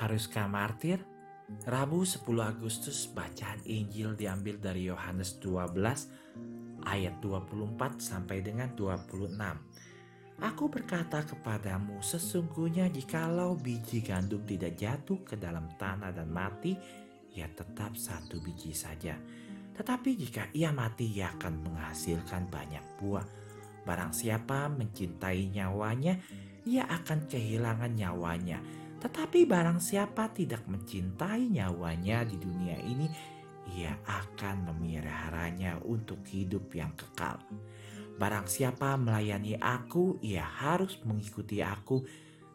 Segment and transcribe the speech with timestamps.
[0.00, 1.04] Haruskah martir?
[1.68, 5.76] Rabu 10 Agustus bacaan Injil diambil dari Yohanes 12
[6.88, 9.28] ayat 24 sampai dengan 26.
[10.40, 16.80] Aku berkata kepadamu sesungguhnya jikalau biji gandum tidak jatuh ke dalam tanah dan mati,
[17.36, 19.20] ia tetap satu biji saja.
[19.76, 23.28] Tetapi jika ia mati, ia akan menghasilkan banyak buah.
[23.84, 26.16] Barang siapa mencintai nyawanya,
[26.64, 33.08] ia akan kehilangan nyawanya tetapi barang siapa tidak mencintai nyawanya di dunia ini,
[33.72, 37.40] ia akan memeliharanya untuk hidup yang kekal.
[38.20, 42.04] Barang siapa melayani aku, ia harus mengikuti aku,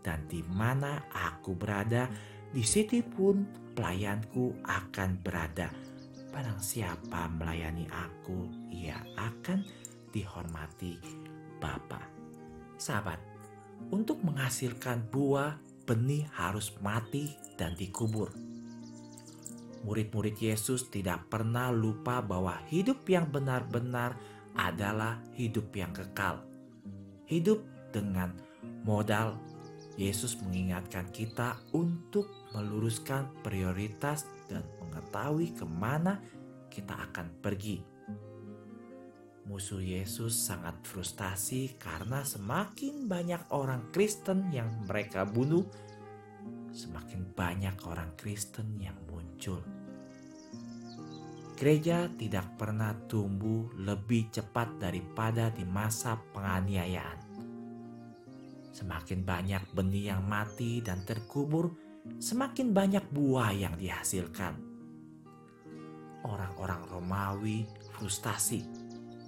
[0.00, 2.08] dan di mana aku berada,
[2.48, 3.44] di situ pun
[3.76, 5.68] pelayanku akan berada.
[6.32, 9.60] Barang siapa melayani aku, ia akan
[10.08, 10.96] dihormati
[11.60, 12.00] Bapa.
[12.80, 13.20] Sahabat,
[13.92, 18.30] untuk menghasilkan buah benih harus mati dan dikubur.
[19.82, 24.14] Murid-murid Yesus tidak pernah lupa bahwa hidup yang benar-benar
[24.54, 26.46] adalah hidup yang kekal.
[27.26, 28.38] Hidup dengan
[28.86, 29.34] modal
[29.98, 36.22] Yesus mengingatkan kita untuk meluruskan prioritas dan mengetahui ke mana
[36.70, 37.82] kita akan pergi
[39.50, 45.66] musuh Yesus sangat frustasi karena semakin banyak orang Kristen yang mereka bunuh,
[46.70, 49.58] semakin banyak orang Kristen yang muncul.
[51.58, 57.18] Gereja tidak pernah tumbuh lebih cepat daripada di masa penganiayaan.
[58.70, 61.74] Semakin banyak benih yang mati dan terkubur,
[62.22, 64.56] semakin banyak buah yang dihasilkan.
[66.22, 68.79] Orang-orang Romawi frustasi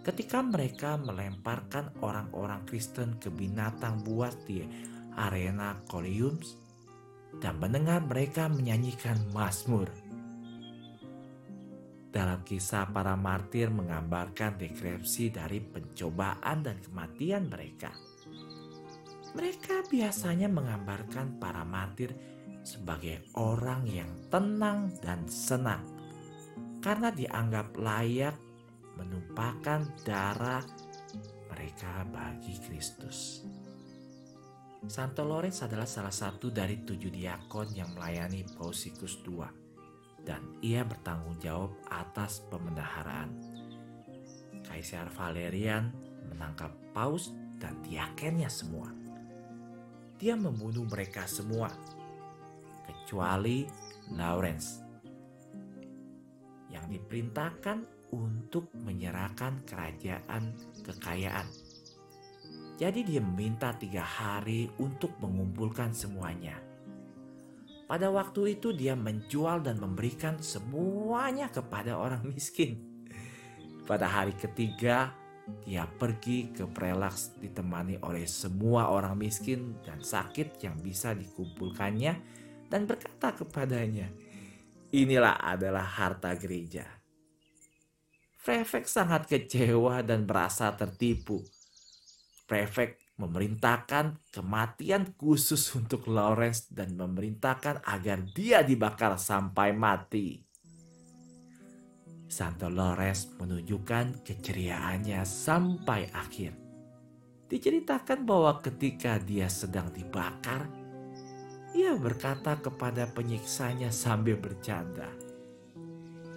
[0.00, 4.64] ketika mereka melemparkan orang-orang Kristen ke binatang buas di
[5.20, 6.40] arena Colosseum
[7.38, 9.88] dan mendengar mereka menyanyikan Mazmur.
[12.10, 17.94] Dalam kisah para martir menggambarkan deskripsi dari pencobaan dan kematian mereka.
[19.30, 22.10] Mereka biasanya menggambarkan para martir
[22.66, 25.86] sebagai orang yang tenang dan senang
[26.82, 28.34] karena dianggap layak
[29.00, 30.60] menumpahkan darah
[31.48, 33.40] mereka bagi Kristus.
[34.84, 39.44] Santo Lorenz adalah salah satu dari tujuh diakon yang melayani Pausikus II
[40.24, 43.32] dan ia bertanggung jawab atas pemendaharaan.
[44.64, 45.92] Kaisar Valerian
[46.32, 48.88] menangkap paus dan diakennya semua.
[50.20, 51.72] Dia membunuh mereka semua,
[52.84, 53.64] kecuali
[54.12, 54.84] Lawrence
[56.70, 61.46] yang diperintahkan untuk menyerahkan kerajaan kekayaan.
[62.80, 66.56] Jadi dia meminta tiga hari untuk mengumpulkan semuanya.
[67.84, 72.78] Pada waktu itu dia menjual dan memberikan semuanya kepada orang miskin.
[73.84, 75.12] Pada hari ketiga
[75.66, 82.14] dia pergi ke prelaks ditemani oleh semua orang miskin dan sakit yang bisa dikumpulkannya
[82.70, 84.06] dan berkata kepadanya,
[84.94, 86.99] inilah adalah harta gereja
[88.40, 91.44] Prefek sangat kecewa dan merasa tertipu.
[92.48, 100.40] Prefek memerintahkan kematian khusus untuk Lawrence dan memerintahkan agar dia dibakar sampai mati.
[102.30, 106.56] Santo Lawrence menunjukkan keceriaannya sampai akhir.
[107.50, 110.70] Diceritakan bahwa ketika dia sedang dibakar,
[111.74, 115.10] ia berkata kepada penyiksanya sambil bercanda,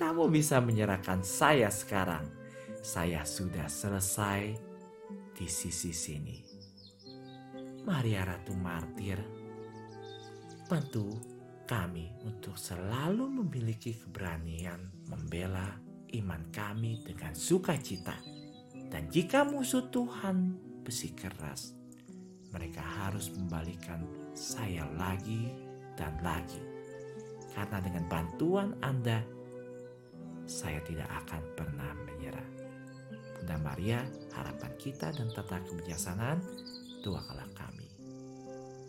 [0.00, 2.24] kamu bisa menyerahkan saya sekarang.
[2.80, 4.56] Saya sudah selesai
[5.36, 6.40] di sisi sini.
[7.84, 9.20] Maria Ratu Martir,
[10.64, 11.20] bantu
[11.68, 14.80] kami untuk selalu memiliki keberanian
[15.12, 15.68] membela
[16.16, 18.16] iman kami dengan sukacita.
[18.88, 21.76] Dan jika musuh Tuhan besi keras,
[22.56, 24.00] mereka harus membalikan
[24.32, 25.52] saya lagi
[25.92, 26.58] dan lagi.
[27.52, 29.39] Karena dengan bantuan Anda,
[30.50, 32.48] saya tidak akan pernah menyerah.
[33.38, 34.02] Bunda Maria,
[34.34, 36.42] harapan kita dan tata kebijaksanaan,
[37.06, 37.89] doakanlah kami.